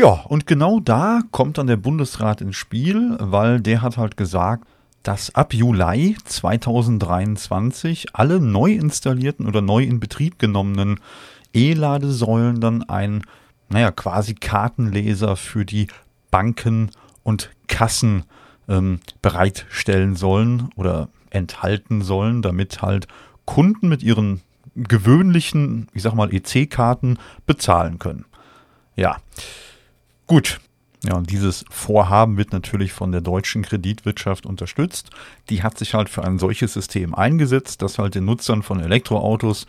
Ja, 0.00 0.24
und 0.28 0.46
genau 0.46 0.78
da 0.78 1.22
kommt 1.32 1.58
dann 1.58 1.66
der 1.66 1.76
Bundesrat 1.76 2.40
ins 2.40 2.54
Spiel, 2.54 3.16
weil 3.18 3.60
der 3.60 3.82
hat 3.82 3.96
halt 3.96 4.16
gesagt, 4.16 4.64
dass 5.02 5.34
ab 5.34 5.52
Juli 5.52 6.16
2023 6.24 8.14
alle 8.14 8.38
neu 8.38 8.74
installierten 8.74 9.48
oder 9.48 9.60
neu 9.60 9.82
in 9.82 9.98
Betrieb 9.98 10.38
genommenen 10.38 11.00
E-Ladesäulen 11.52 12.60
dann 12.60 12.84
ein, 12.84 13.24
naja, 13.70 13.90
quasi 13.90 14.34
Kartenleser 14.34 15.34
für 15.34 15.64
die 15.64 15.88
Banken 16.30 16.92
und 17.24 17.50
Kassen 17.66 18.22
ähm, 18.68 19.00
bereitstellen 19.20 20.14
sollen 20.14 20.70
oder 20.76 21.08
enthalten 21.30 22.02
sollen, 22.02 22.40
damit 22.42 22.82
halt 22.82 23.08
Kunden 23.46 23.88
mit 23.88 24.04
ihren 24.04 24.42
gewöhnlichen, 24.76 25.88
ich 25.92 26.02
sag 26.02 26.14
mal, 26.14 26.32
EC-Karten 26.32 27.18
bezahlen 27.46 27.98
können. 27.98 28.26
Ja, 28.94 29.16
gut. 30.28 30.60
Ja, 31.04 31.20
dieses 31.20 31.64
Vorhaben 31.70 32.36
wird 32.36 32.52
natürlich 32.52 32.92
von 32.92 33.12
der 33.12 33.20
deutschen 33.20 33.62
Kreditwirtschaft 33.62 34.46
unterstützt. 34.46 35.10
Die 35.48 35.62
hat 35.62 35.78
sich 35.78 35.94
halt 35.94 36.08
für 36.08 36.24
ein 36.24 36.38
solches 36.38 36.72
System 36.72 37.14
eingesetzt, 37.14 37.82
das 37.82 37.98
halt 37.98 38.14
den 38.14 38.24
Nutzern 38.24 38.62
von 38.62 38.80
Elektroautos 38.80 39.66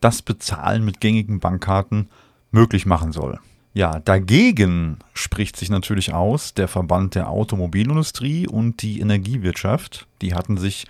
das 0.00 0.22
Bezahlen 0.22 0.84
mit 0.84 1.00
gängigen 1.00 1.38
Bankkarten 1.38 2.08
möglich 2.50 2.86
machen 2.86 3.12
soll. 3.12 3.38
Ja, 3.74 4.00
dagegen 4.00 4.98
spricht 5.14 5.56
sich 5.56 5.70
natürlich 5.70 6.12
aus 6.12 6.52
der 6.52 6.68
Verband 6.68 7.14
der 7.14 7.30
Automobilindustrie 7.30 8.46
und 8.46 8.82
die 8.82 9.00
Energiewirtschaft. 9.00 10.06
Die 10.20 10.34
hatten 10.34 10.58
sich 10.58 10.86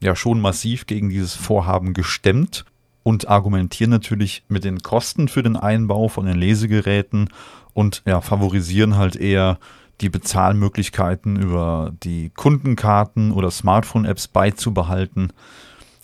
ja 0.00 0.14
schon 0.14 0.40
massiv 0.40 0.86
gegen 0.86 1.08
dieses 1.08 1.34
Vorhaben 1.34 1.94
gestemmt 1.94 2.66
und 3.06 3.28
argumentieren 3.28 3.90
natürlich 3.90 4.42
mit 4.48 4.64
den 4.64 4.80
Kosten 4.80 5.28
für 5.28 5.44
den 5.44 5.54
Einbau 5.54 6.08
von 6.08 6.26
den 6.26 6.36
Lesegeräten 6.36 7.28
und 7.72 8.02
ja, 8.04 8.20
favorisieren 8.20 8.96
halt 8.96 9.14
eher 9.14 9.60
die 10.00 10.08
Bezahlmöglichkeiten 10.08 11.36
über 11.36 11.92
die 12.02 12.30
Kundenkarten 12.30 13.30
oder 13.30 13.52
Smartphone-Apps 13.52 14.26
beizubehalten. 14.26 15.32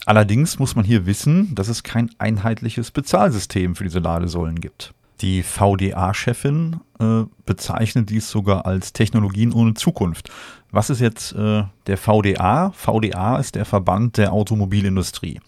Allerdings 0.07 0.61
muss 0.61 0.77
man 0.77 0.85
hier 0.85 1.05
wissen, 1.05 1.57
dass 1.57 1.67
es 1.67 1.83
kein 1.83 2.09
einheitliches 2.19 2.93
Bezahlsystem 2.93 3.75
für 3.75 3.83
diese 3.83 3.99
Ladesäulen 3.99 4.61
gibt. 4.61 4.95
Die 5.23 5.43
VDA-Chefin 5.43 6.77
äh, 7.01 7.25
bezeichnet 7.45 8.11
dies 8.11 8.31
sogar 8.31 8.65
als 8.65 8.93
Technologien 8.93 9.53
ohne 9.53 9.75
Zukunft. 9.75 10.31
Was 10.71 10.89
ist 10.89 11.01
jetzt 11.01 11.33
äh, 11.33 11.65
der 11.89 11.99
VDA? 11.99 12.71
VDA 12.71 13.39
ist 13.39 13.57
der 13.57 13.65
Verband 13.65 14.19
der 14.19 14.33
Automobilindustrie. 14.33 15.41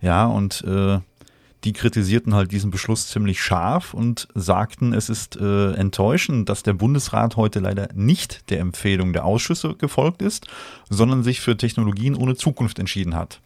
Ja, 0.00 0.26
und 0.26 0.62
äh, 0.62 1.00
die 1.64 1.72
kritisierten 1.72 2.34
halt 2.34 2.52
diesen 2.52 2.70
Beschluss 2.70 3.08
ziemlich 3.08 3.42
scharf 3.42 3.92
und 3.92 4.28
sagten, 4.34 4.92
es 4.92 5.08
ist 5.08 5.36
äh, 5.36 5.72
enttäuschend, 5.72 6.48
dass 6.48 6.62
der 6.62 6.72
Bundesrat 6.72 7.36
heute 7.36 7.58
leider 7.58 7.88
nicht 7.94 8.50
der 8.50 8.60
Empfehlung 8.60 9.12
der 9.12 9.24
Ausschüsse 9.24 9.74
gefolgt 9.74 10.22
ist, 10.22 10.46
sondern 10.88 11.24
sich 11.24 11.40
für 11.40 11.56
Technologien 11.56 12.14
ohne 12.14 12.36
Zukunft 12.36 12.78
entschieden 12.78 13.16
hat. 13.16 13.40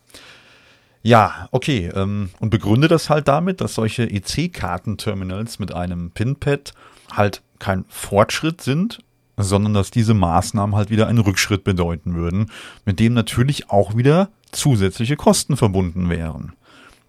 Ja, 1.02 1.48
okay. 1.50 1.90
Ähm, 1.94 2.30
und 2.38 2.50
begründe 2.50 2.88
das 2.88 3.10
halt 3.10 3.28
damit, 3.28 3.60
dass 3.60 3.74
solche 3.74 4.04
EC-Kartenterminals 4.04 5.58
mit 5.58 5.74
einem 5.74 6.10
Pinpad 6.10 6.74
halt 7.12 7.42
kein 7.58 7.84
Fortschritt 7.88 8.60
sind, 8.60 9.00
sondern 9.36 9.74
dass 9.74 9.90
diese 9.90 10.14
Maßnahmen 10.14 10.76
halt 10.76 10.90
wieder 10.90 11.08
einen 11.08 11.18
Rückschritt 11.18 11.64
bedeuten 11.64 12.14
würden, 12.14 12.50
mit 12.84 13.00
dem 13.00 13.14
natürlich 13.14 13.70
auch 13.70 13.96
wieder 13.96 14.30
zusätzliche 14.52 15.16
Kosten 15.16 15.56
verbunden 15.56 16.08
wären. 16.08 16.52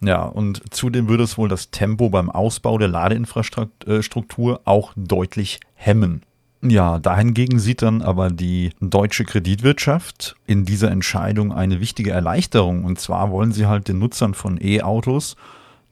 Ja, 0.02 0.24
und 0.24 0.62
zudem 0.74 1.08
würde 1.08 1.24
es 1.24 1.38
wohl 1.38 1.48
das 1.48 1.72
Tempo 1.72 2.10
beim 2.10 2.30
Ausbau 2.30 2.78
der 2.78 2.90
Ladeinfrastruktur 2.90 4.62
auch 4.66 4.92
deutlich 4.96 5.60
hemmen. 5.76 6.24
Ja, 6.62 7.00
dahingegen 7.00 7.60
sieht 7.60 7.82
dann 7.82 8.02
aber 8.02 8.30
die 8.30 8.72
deutsche 8.80 9.26
Kreditwirtschaft 9.26 10.36
in 10.46 10.66
dieser 10.66 10.92
Entscheidung 10.92 11.52
eine 11.52 11.80
wichtige 11.80 12.12
Erleichterung. 12.12 12.86
Und 12.86 13.00
zwar 13.00 13.32
wollen 13.32 13.52
sie 13.52 13.66
halt 13.66 13.88
den 13.88 14.00
Nutzern 14.00 14.34
von 14.34 14.58
E-Autos 14.62 15.36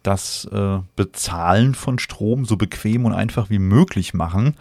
das 0.03 0.46
äh, 0.46 0.79
Bezahlen 0.96 1.75
von 1.75 2.00
Strom 2.00 2.46
so 2.46 2.58
bequem 2.58 3.05
und 3.05 3.13
einfach 3.13 3.50
wie 3.50 3.60
möglich 3.60 4.13
machen, 4.13 4.55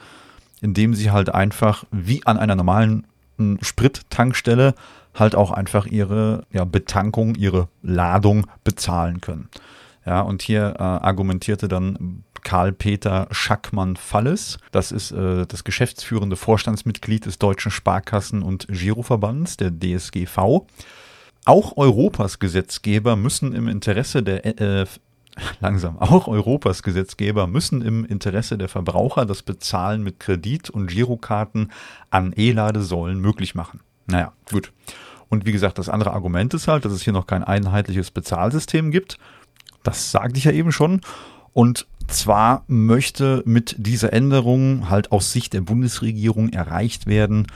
indem 0.60 0.94
sie 0.94 1.10
halt 1.10 1.32
einfach 1.32 1.84
wie 1.90 2.26
an 2.26 2.36
einer 2.36 2.56
normalen 2.56 3.06
hm, 3.38 3.58
Sprittankstelle 3.62 4.74
halt 5.14 5.34
auch 5.34 5.50
einfach 5.50 5.86
ihre 5.86 6.44
ja, 6.52 6.64
Betankung, 6.64 7.34
ihre 7.34 7.68
Ladung 7.82 8.46
bezahlen 8.64 9.20
können. 9.20 9.48
Ja, 10.06 10.22
und 10.22 10.42
hier 10.42 10.76
äh, 10.78 10.82
argumentierte 10.82 11.68
dann 11.68 12.24
Karl-Peter 12.42 13.28
Schackmann-Falles. 13.30 14.58
Das 14.72 14.92
ist 14.92 15.12
äh, 15.12 15.46
das 15.46 15.64
geschäftsführende 15.64 16.36
Vorstandsmitglied 16.36 17.26
des 17.26 17.38
Deutschen 17.38 17.70
Sparkassen- 17.70 18.42
und 18.42 18.66
Giroverbands, 18.68 19.56
der 19.56 19.70
DSGV. 19.70 20.66
Auch 21.44 21.76
Europas 21.76 22.38
Gesetzgeber 22.38 23.16
müssen 23.16 23.52
im 23.52 23.68
Interesse 23.68 24.22
der 24.22 24.44
äh, 24.60 24.86
langsam. 25.60 25.98
Auch 25.98 26.28
Europas 26.28 26.82
Gesetzgeber 26.82 27.46
müssen 27.46 27.82
im 27.82 28.04
Interesse 28.04 28.58
der 28.58 28.68
Verbraucher 28.68 29.26
das 29.26 29.42
Bezahlen 29.42 30.02
mit 30.02 30.20
Kredit- 30.20 30.70
und 30.70 30.88
Girokarten 30.88 31.72
an 32.10 32.32
E-Ladesäulen 32.36 33.20
möglich 33.20 33.54
machen. 33.54 33.80
Naja, 34.10 34.32
gut. 34.50 34.72
Und 35.28 35.46
wie 35.46 35.52
gesagt, 35.52 35.78
das 35.78 35.88
andere 35.88 36.12
Argument 36.12 36.52
ist 36.54 36.68
halt, 36.68 36.84
dass 36.84 36.92
es 36.92 37.02
hier 37.02 37.12
noch 37.12 37.26
kein 37.26 37.44
einheitliches 37.44 38.10
Bezahlsystem 38.10 38.90
gibt. 38.90 39.18
Das 39.82 40.10
sagte 40.10 40.38
ich 40.38 40.44
ja 40.44 40.52
eben 40.52 40.72
schon. 40.72 41.00
Und 41.52 41.86
zwar 42.08 42.64
möchte 42.66 43.42
mit 43.46 43.76
dieser 43.78 44.12
Änderung 44.12 44.90
halt 44.90 45.12
aus 45.12 45.32
Sicht 45.32 45.52
der 45.52 45.60
Bundesregierung 45.60 46.50
erreicht 46.50 47.06
werden, 47.06 47.46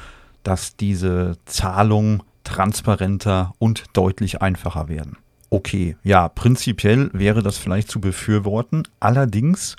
dass 0.45 0.77
diese 0.77 1.37
Zahlungen 1.47 2.23
transparenter 2.45 3.55
und 3.59 3.85
deutlich 3.95 4.43
einfacher 4.43 4.89
werden. 4.89 5.17
Okay, 5.51 5.97
ja, 6.03 6.29
prinzipiell 6.29 7.11
wäre 7.13 7.43
das 7.43 7.59
vielleicht 7.59 7.91
zu 7.91 8.01
befürworten. 8.01 8.85
Allerdings 9.01 9.77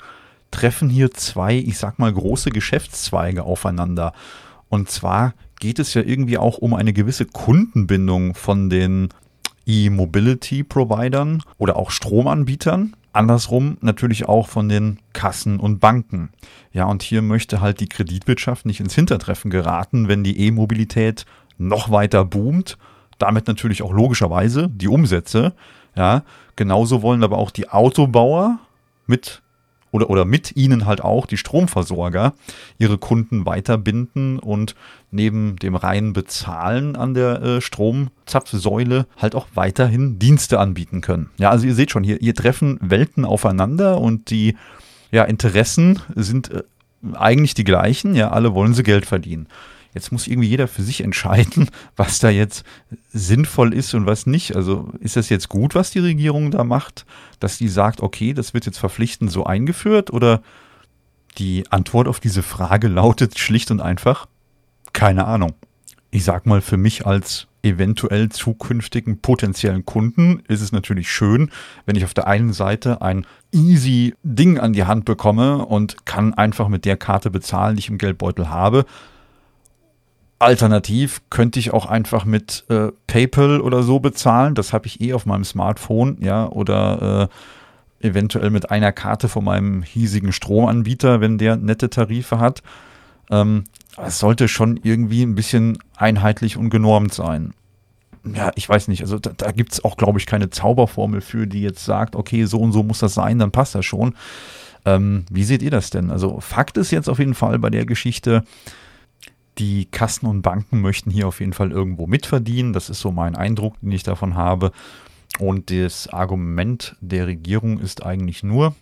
treffen 0.50 0.88
hier 0.88 1.10
zwei, 1.12 1.54
ich 1.54 1.78
sag 1.78 1.98
mal, 1.98 2.12
große 2.12 2.50
Geschäftszweige 2.50 3.44
aufeinander. 3.44 4.12
Und 4.68 4.90
zwar 4.90 5.34
geht 5.60 5.78
es 5.78 5.94
ja 5.94 6.02
irgendwie 6.02 6.38
auch 6.38 6.58
um 6.58 6.74
eine 6.74 6.92
gewisse 6.92 7.26
Kundenbindung 7.26 8.34
von 8.34 8.70
den 8.70 9.08
E-Mobility-Providern 9.66 11.42
oder 11.58 11.76
auch 11.76 11.90
Stromanbietern. 11.90 12.94
Andersrum 13.12 13.78
natürlich 13.80 14.28
auch 14.28 14.46
von 14.46 14.68
den 14.68 14.98
Kassen 15.12 15.58
und 15.58 15.80
Banken. 15.80 16.30
Ja, 16.72 16.84
und 16.84 17.02
hier 17.02 17.22
möchte 17.22 17.60
halt 17.60 17.80
die 17.80 17.88
Kreditwirtschaft 17.88 18.66
nicht 18.66 18.80
ins 18.80 18.94
Hintertreffen 18.94 19.50
geraten, 19.50 20.08
wenn 20.08 20.22
die 20.22 20.38
E-Mobilität 20.38 21.24
noch 21.58 21.90
weiter 21.90 22.24
boomt. 22.24 22.76
Damit 23.18 23.46
natürlich 23.46 23.82
auch 23.82 23.92
logischerweise 23.92 24.68
die 24.68 24.88
Umsätze. 24.88 25.54
Ja, 25.96 26.24
genauso 26.56 27.00
wollen 27.00 27.24
aber 27.24 27.38
auch 27.38 27.50
die 27.50 27.70
Autobauer 27.70 28.58
mit 29.06 29.40
oder, 29.90 30.10
oder 30.10 30.24
mit 30.24 30.56
ihnen 30.56 30.86
halt 30.86 31.00
auch 31.00 31.26
die 31.26 31.36
Stromversorger 31.36 32.34
ihre 32.78 32.98
Kunden 32.98 33.46
weiterbinden 33.46 34.38
und 34.38 34.74
neben 35.10 35.56
dem 35.56 35.74
reinen 35.74 36.12
Bezahlen 36.12 36.96
an 36.96 37.14
der 37.14 37.42
äh, 37.42 37.60
Stromzapfsäule 37.60 39.06
halt 39.16 39.34
auch 39.34 39.46
weiterhin 39.54 40.18
Dienste 40.18 40.58
anbieten 40.58 41.00
können. 41.00 41.30
Ja, 41.38 41.50
also 41.50 41.66
ihr 41.66 41.74
seht 41.74 41.90
schon, 41.90 42.04
hier, 42.04 42.18
hier 42.20 42.34
treffen 42.34 42.78
Welten 42.80 43.24
aufeinander 43.24 44.00
und 44.00 44.30
die 44.30 44.56
ja, 45.10 45.24
Interessen 45.24 46.00
sind 46.14 46.50
äh, 46.50 46.62
eigentlich 47.14 47.54
die 47.54 47.64
gleichen. 47.64 48.14
Ja, 48.14 48.30
alle 48.30 48.54
wollen 48.54 48.74
sie 48.74 48.82
Geld 48.82 49.06
verdienen. 49.06 49.46
Jetzt 49.96 50.12
muss 50.12 50.26
irgendwie 50.26 50.50
jeder 50.50 50.68
für 50.68 50.82
sich 50.82 51.02
entscheiden, 51.02 51.70
was 51.96 52.18
da 52.18 52.28
jetzt 52.28 52.64
sinnvoll 53.14 53.72
ist 53.72 53.94
und 53.94 54.04
was 54.04 54.26
nicht. 54.26 54.54
Also 54.54 54.90
ist 55.00 55.16
das 55.16 55.30
jetzt 55.30 55.48
gut, 55.48 55.74
was 55.74 55.90
die 55.90 56.00
Regierung 56.00 56.50
da 56.50 56.64
macht, 56.64 57.06
dass 57.40 57.56
die 57.56 57.68
sagt, 57.68 58.02
okay, 58.02 58.34
das 58.34 58.52
wird 58.52 58.66
jetzt 58.66 58.76
verpflichtend 58.76 59.32
so 59.32 59.44
eingeführt 59.44 60.12
oder 60.12 60.42
die 61.38 61.64
Antwort 61.70 62.08
auf 62.08 62.20
diese 62.20 62.42
Frage 62.42 62.88
lautet 62.88 63.38
schlicht 63.38 63.70
und 63.70 63.80
einfach, 63.80 64.26
keine 64.92 65.24
Ahnung. 65.24 65.54
Ich 66.10 66.24
sag 66.24 66.44
mal, 66.44 66.60
für 66.60 66.76
mich 66.76 67.06
als 67.06 67.46
eventuell 67.62 68.28
zukünftigen 68.28 69.22
potenziellen 69.22 69.86
Kunden 69.86 70.42
ist 70.46 70.60
es 70.60 70.72
natürlich 70.72 71.10
schön, 71.10 71.50
wenn 71.86 71.96
ich 71.96 72.04
auf 72.04 72.12
der 72.12 72.26
einen 72.26 72.52
Seite 72.52 73.00
ein 73.00 73.26
easy 73.50 74.14
Ding 74.22 74.58
an 74.58 74.74
die 74.74 74.84
Hand 74.84 75.06
bekomme 75.06 75.64
und 75.64 76.04
kann 76.04 76.34
einfach 76.34 76.68
mit 76.68 76.84
der 76.84 76.98
Karte 76.98 77.30
bezahlen, 77.30 77.76
die 77.76 77.80
ich 77.80 77.88
im 77.88 77.96
Geldbeutel 77.96 78.50
habe. 78.50 78.84
Alternativ 80.38 81.22
könnte 81.30 81.58
ich 81.58 81.72
auch 81.72 81.86
einfach 81.86 82.24
mit 82.24 82.64
äh, 82.68 82.88
PayPal 83.06 83.60
oder 83.60 83.82
so 83.82 84.00
bezahlen. 84.00 84.54
Das 84.54 84.72
habe 84.72 84.86
ich 84.86 85.00
eh 85.00 85.14
auf 85.14 85.24
meinem 85.24 85.44
Smartphone, 85.44 86.18
ja, 86.20 86.48
oder 86.48 87.30
äh, 88.02 88.06
eventuell 88.06 88.50
mit 88.50 88.70
einer 88.70 88.92
Karte 88.92 89.28
von 89.28 89.44
meinem 89.44 89.82
hiesigen 89.82 90.32
Stromanbieter, 90.32 91.20
wenn 91.20 91.38
der 91.38 91.56
nette 91.56 91.88
Tarife 91.88 92.38
hat. 92.38 92.62
Ähm, 93.30 93.64
es 93.96 94.18
sollte 94.18 94.48
schon 94.48 94.78
irgendwie 94.82 95.22
ein 95.22 95.34
bisschen 95.34 95.78
einheitlich 95.96 96.56
und 96.58 96.68
genormt 96.68 97.14
sein. 97.14 97.54
Ja, 98.34 98.52
ich 98.56 98.68
weiß 98.68 98.88
nicht. 98.88 99.02
Also 99.02 99.18
da, 99.18 99.30
da 99.36 99.52
gibt 99.52 99.72
es 99.72 99.84
auch, 99.84 99.96
glaube 99.96 100.18
ich, 100.18 100.26
keine 100.26 100.50
Zauberformel 100.50 101.20
für, 101.20 101.46
die 101.46 101.62
jetzt 101.62 101.84
sagt, 101.84 102.16
okay, 102.16 102.44
so 102.44 102.58
und 102.58 102.72
so 102.72 102.82
muss 102.82 102.98
das 102.98 103.14
sein, 103.14 103.38
dann 103.38 103.52
passt 103.52 103.74
das 103.74 103.86
schon. 103.86 104.14
Ähm, 104.84 105.24
wie 105.30 105.44
seht 105.44 105.62
ihr 105.62 105.70
das 105.70 105.90
denn? 105.90 106.10
Also 106.10 106.40
Fakt 106.40 106.76
ist 106.76 106.90
jetzt 106.90 107.08
auf 107.08 107.18
jeden 107.18 107.34
Fall 107.34 107.58
bei 107.58 107.70
der 107.70 107.86
Geschichte, 107.86 108.44
Die 109.58 109.86
Kassen 109.86 110.26
und 110.26 110.42
Banken 110.42 110.80
möchten 110.80 111.10
hier 111.10 111.28
auf 111.28 111.40
jeden 111.40 111.52
Fall 111.52 111.72
irgendwo 111.72 112.06
mitverdienen. 112.06 112.72
Das 112.72 112.90
ist 112.90 113.00
so 113.00 113.10
mein 113.10 113.36
Eindruck, 113.36 113.80
den 113.80 113.92
ich 113.92 114.02
davon 114.02 114.34
habe. 114.34 114.72
Und 115.38 115.70
das 115.70 116.08
Argument 116.08 116.96
der 117.00 117.26
Regierung 117.26 117.78
ist 117.78 118.04
eigentlich 118.04 118.42
nur, 118.42 118.74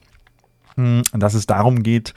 hm, 0.76 1.02
dass 1.12 1.34
es 1.34 1.46
darum 1.46 1.82
geht, 1.82 2.14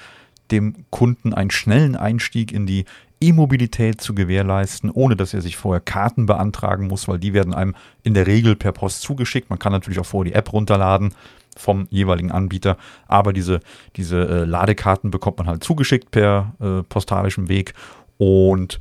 dem 0.52 0.86
Kunden 0.90 1.34
einen 1.34 1.52
schnellen 1.52 1.96
Einstieg 1.96 2.52
in 2.52 2.66
die 2.66 2.86
E-Mobilität 3.20 4.00
zu 4.00 4.14
gewährleisten, 4.14 4.92
ohne 4.92 5.16
dass 5.16 5.34
er 5.34 5.42
sich 5.42 5.58
vorher 5.58 5.82
Karten 5.82 6.26
beantragen 6.26 6.88
muss, 6.88 7.08
weil 7.08 7.20
die 7.20 7.34
werden 7.34 7.54
einem 7.54 7.76
in 8.04 8.14
der 8.14 8.28
Regel 8.28 8.56
per 8.56 8.72
Post 8.72 9.02
zugeschickt. 9.02 9.50
Man 9.50 9.60
kann 9.60 9.72
natürlich 9.72 10.00
auch 10.00 10.06
vorher 10.06 10.32
die 10.32 10.38
App 10.38 10.54
runterladen 10.54 11.14
vom 11.58 11.88
jeweiligen 11.90 12.32
Anbieter, 12.32 12.78
aber 13.08 13.34
diese, 13.34 13.62
diese 13.96 14.18
äh, 14.28 14.46
Ladekarten 14.46 15.10
bekommt 15.10 15.40
man 15.40 15.48
halt 15.48 15.64
zugeschickt 15.64 16.12
per 16.12 16.54
äh, 16.60 16.84
postalischem 16.84 17.50
Weg 17.50 17.74
und 18.18 18.80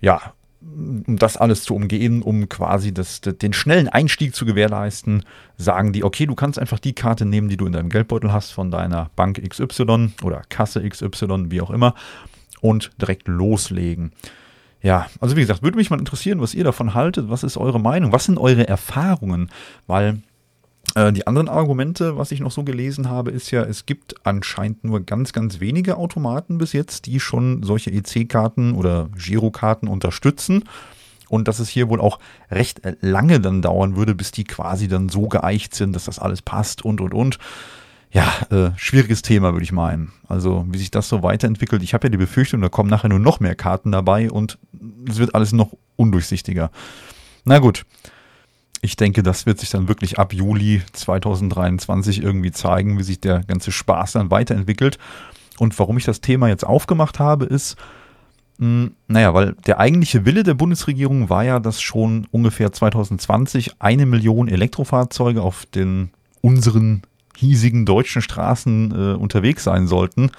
ja, 0.00 0.32
um 0.62 1.16
das 1.16 1.36
alles 1.36 1.62
zu 1.62 1.74
umgehen, 1.74 2.22
um 2.22 2.48
quasi 2.48 2.92
das, 2.92 3.20
den 3.20 3.52
schnellen 3.52 3.88
Einstieg 3.88 4.34
zu 4.34 4.44
gewährleisten, 4.44 5.24
sagen 5.56 5.92
die, 5.92 6.04
okay, 6.04 6.26
du 6.26 6.34
kannst 6.34 6.58
einfach 6.58 6.78
die 6.78 6.92
Karte 6.92 7.24
nehmen, 7.24 7.48
die 7.48 7.56
du 7.56 7.66
in 7.66 7.72
deinem 7.72 7.88
Geldbeutel 7.88 8.32
hast 8.32 8.50
von 8.50 8.70
deiner 8.70 9.10
Bank 9.16 9.42
XY 9.48 10.12
oder 10.22 10.42
Kasse 10.48 10.86
XY, 10.86 11.50
wie 11.50 11.60
auch 11.60 11.70
immer, 11.70 11.94
und 12.60 12.90
direkt 13.00 13.26
loslegen. 13.26 14.12
Ja, 14.82 15.06
also 15.20 15.36
wie 15.36 15.40
gesagt, 15.40 15.62
würde 15.62 15.76
mich 15.76 15.90
mal 15.90 15.98
interessieren, 15.98 16.40
was 16.40 16.54
ihr 16.54 16.64
davon 16.64 16.94
haltet. 16.94 17.28
Was 17.28 17.42
ist 17.42 17.56
eure 17.56 17.80
Meinung? 17.80 18.12
Was 18.12 18.24
sind 18.24 18.38
eure 18.38 18.66
Erfahrungen? 18.66 19.50
Weil 19.86 20.22
die 20.94 21.26
anderen 21.26 21.48
Argumente, 21.48 22.16
was 22.16 22.32
ich 22.32 22.40
noch 22.40 22.50
so 22.50 22.64
gelesen 22.64 23.08
habe, 23.08 23.30
ist 23.30 23.50
ja, 23.50 23.62
es 23.62 23.86
gibt 23.86 24.14
anscheinend 24.26 24.82
nur 24.84 25.00
ganz, 25.00 25.32
ganz 25.32 25.60
wenige 25.60 25.96
Automaten 25.96 26.58
bis 26.58 26.72
jetzt, 26.72 27.06
die 27.06 27.20
schon 27.20 27.62
solche 27.62 27.90
EC-Karten 27.90 28.74
oder 28.74 29.08
Girokarten 29.16 29.88
unterstützen. 29.88 30.64
Und 31.28 31.46
dass 31.46 31.60
es 31.60 31.68
hier 31.68 31.88
wohl 31.88 32.00
auch 32.00 32.18
recht 32.50 32.84
äh, 32.84 32.96
lange 33.00 33.38
dann 33.38 33.62
dauern 33.62 33.94
würde, 33.94 34.16
bis 34.16 34.32
die 34.32 34.42
quasi 34.42 34.88
dann 34.88 35.08
so 35.08 35.28
geeicht 35.28 35.76
sind, 35.76 35.94
dass 35.94 36.06
das 36.06 36.18
alles 36.18 36.42
passt 36.42 36.84
und 36.84 37.00
und 37.00 37.14
und. 37.14 37.38
Ja, 38.10 38.32
äh, 38.50 38.72
schwieriges 38.76 39.22
Thema, 39.22 39.52
würde 39.52 39.62
ich 39.62 39.70
meinen. 39.70 40.10
Also, 40.26 40.66
wie 40.68 40.78
sich 40.78 40.90
das 40.90 41.08
so 41.08 41.22
weiterentwickelt. 41.22 41.84
Ich 41.84 41.94
habe 41.94 42.08
ja 42.08 42.10
die 42.10 42.16
Befürchtung, 42.16 42.60
da 42.60 42.68
kommen 42.68 42.90
nachher 42.90 43.08
nur 43.08 43.20
noch 43.20 43.38
mehr 43.38 43.54
Karten 43.54 43.92
dabei 43.92 44.28
und 44.28 44.58
es 45.08 45.18
wird 45.18 45.36
alles 45.36 45.52
noch 45.52 45.76
undurchsichtiger. 45.94 46.72
Na 47.44 47.60
gut 47.60 47.84
ich 48.82 48.96
denke, 48.96 49.22
das 49.22 49.46
wird 49.46 49.60
sich 49.60 49.70
dann 49.70 49.88
wirklich 49.88 50.18
ab 50.18 50.32
Juli 50.32 50.82
2023 50.92 52.22
irgendwie 52.22 52.52
zeigen, 52.52 52.98
wie 52.98 53.02
sich 53.02 53.20
der 53.20 53.40
ganze 53.44 53.72
Spaß 53.72 54.12
dann 54.12 54.30
weiterentwickelt. 54.30 54.98
Und 55.58 55.78
warum 55.78 55.98
ich 55.98 56.04
das 56.04 56.22
Thema 56.22 56.48
jetzt 56.48 56.64
aufgemacht 56.64 57.18
habe, 57.18 57.44
ist, 57.44 57.76
hm, 58.58 58.92
naja, 59.08 59.34
weil 59.34 59.54
der 59.66 59.78
eigentliche 59.78 60.24
Wille 60.24 60.42
der 60.42 60.54
Bundesregierung 60.54 61.28
war 61.28 61.44
ja, 61.44 61.60
dass 61.60 61.82
schon 61.82 62.26
ungefähr 62.30 62.72
2020 62.72 63.80
eine 63.80 64.06
Million 64.06 64.48
Elektrofahrzeuge 64.48 65.42
auf 65.42 65.66
den 65.66 66.10
unseren 66.40 67.02
hiesigen 67.36 67.86
deutschen 67.86 68.22
Straßen 68.22 68.92
äh, 68.92 69.14
unterwegs 69.14 69.64
sein 69.64 69.86
sollten. 69.86 70.30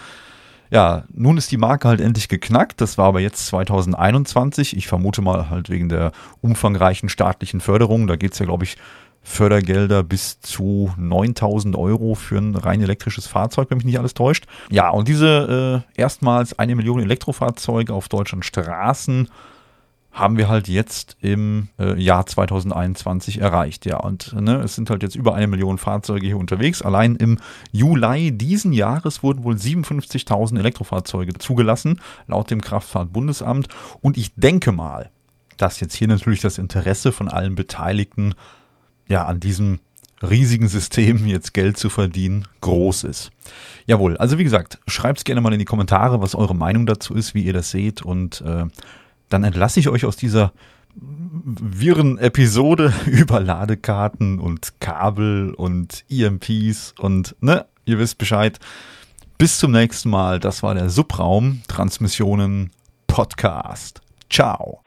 Ja, 0.71 1.03
nun 1.13 1.37
ist 1.37 1.51
die 1.51 1.57
Marke 1.57 1.89
halt 1.89 1.99
endlich 1.99 2.29
geknackt. 2.29 2.79
Das 2.79 2.97
war 2.97 3.05
aber 3.07 3.19
jetzt 3.19 3.45
2021. 3.47 4.75
Ich 4.75 4.87
vermute 4.87 5.21
mal 5.21 5.49
halt 5.49 5.69
wegen 5.69 5.89
der 5.89 6.13
umfangreichen 6.39 7.09
staatlichen 7.09 7.59
Förderung. 7.59 8.07
Da 8.07 8.15
geht's 8.15 8.39
ja, 8.39 8.45
glaube 8.45 8.63
ich, 8.63 8.77
Fördergelder 9.21 10.01
bis 10.01 10.39
zu 10.39 10.93
9000 10.97 11.75
Euro 11.75 12.15
für 12.15 12.37
ein 12.37 12.55
rein 12.55 12.81
elektrisches 12.81 13.27
Fahrzeug, 13.27 13.69
wenn 13.69 13.77
mich 13.77 13.85
nicht 13.85 13.99
alles 13.99 14.13
täuscht. 14.13 14.45
Ja, 14.71 14.89
und 14.89 15.07
diese 15.07 15.83
äh, 15.95 16.01
erstmals 16.01 16.57
eine 16.57 16.75
Million 16.75 17.01
Elektrofahrzeuge 17.01 17.93
auf 17.93 18.09
deutschen 18.09 18.41
Straßen 18.41 19.27
haben 20.11 20.37
wir 20.37 20.49
halt 20.49 20.67
jetzt 20.67 21.15
im 21.21 21.69
äh, 21.79 21.99
Jahr 22.01 22.25
2021 22.25 23.39
erreicht. 23.39 23.85
Ja, 23.85 23.97
und 23.97 24.33
ne, 24.33 24.57
es 24.57 24.75
sind 24.75 24.89
halt 24.89 25.03
jetzt 25.03 25.15
über 25.15 25.35
eine 25.35 25.47
Million 25.47 25.77
Fahrzeuge 25.77 26.27
hier 26.27 26.37
unterwegs. 26.37 26.81
Allein 26.81 27.15
im 27.15 27.39
Juli 27.71 28.31
diesen 28.31 28.73
Jahres 28.73 29.23
wurden 29.23 29.43
wohl 29.43 29.55
57.000 29.55 30.59
Elektrofahrzeuge 30.59 31.33
zugelassen, 31.35 32.01
laut 32.27 32.51
dem 32.51 32.61
Kraftfahrtbundesamt. 32.61 33.69
Und 34.01 34.17
ich 34.17 34.35
denke 34.35 34.73
mal, 34.73 35.11
dass 35.55 35.79
jetzt 35.79 35.95
hier 35.95 36.07
natürlich 36.07 36.41
das 36.41 36.57
Interesse 36.57 37.11
von 37.11 37.29
allen 37.29 37.55
Beteiligten 37.55 38.33
ja 39.07 39.25
an 39.25 39.39
diesem 39.39 39.79
riesigen 40.21 40.67
System 40.67 41.25
jetzt 41.25 41.53
Geld 41.53 41.77
zu 41.77 41.89
verdienen 41.89 42.47
groß 42.61 43.05
ist. 43.05 43.31
Jawohl, 43.85 44.17
also 44.17 44.37
wie 44.37 44.43
gesagt, 44.43 44.79
schreibt 44.87 45.23
gerne 45.25 45.41
mal 45.41 45.53
in 45.53 45.59
die 45.59 45.65
Kommentare, 45.65 46.21
was 46.21 46.35
eure 46.35 46.55
Meinung 46.55 46.85
dazu 46.85 47.13
ist, 47.13 47.33
wie 47.33 47.43
ihr 47.43 47.53
das 47.53 47.71
seht 47.71 48.01
und 48.01 48.41
äh, 48.41 48.65
dann 49.31 49.43
entlasse 49.43 49.79
ich 49.79 49.89
euch 49.89 50.05
aus 50.05 50.17
dieser 50.17 50.53
Viren-Episode 50.95 52.93
über 53.05 53.39
Ladekarten 53.39 54.39
und 54.39 54.79
Kabel 54.79 55.53
und 55.55 56.03
EMPs 56.09 56.93
und 56.99 57.35
ne, 57.41 57.65
ihr 57.85 57.97
wisst 57.97 58.17
Bescheid. 58.17 58.59
Bis 59.37 59.57
zum 59.57 59.71
nächsten 59.71 60.09
Mal. 60.09 60.39
Das 60.39 60.61
war 60.61 60.75
der 60.75 60.89
Subraum 60.89 61.61
Transmissionen 61.67 62.71
Podcast. 63.07 64.01
Ciao. 64.29 64.80